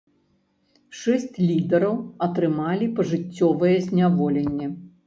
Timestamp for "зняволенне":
3.89-4.67